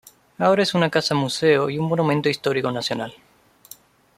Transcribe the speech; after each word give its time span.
Ahora 0.39 0.63
es 0.63 0.73
una 0.73 0.89
casa 0.89 1.13
museo 1.13 1.69
y 1.69 1.77
un 1.77 1.87
Monumento 1.87 2.27
Histórico 2.27 2.71
Nacional. 2.71 3.13